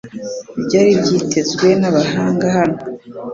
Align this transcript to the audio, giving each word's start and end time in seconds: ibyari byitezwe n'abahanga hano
ibyari 0.59 0.89
byitezwe 1.03 1.67
n'abahanga 1.81 2.45
hano 2.57 2.79